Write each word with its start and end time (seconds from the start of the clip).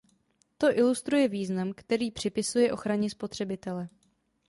To 0.57 0.77
ilustruje 0.77 1.27
význam, 1.27 1.73
který 1.73 2.11
připisuje 2.11 2.73
ochraně 2.73 3.09
spotřebitele. 3.09 3.89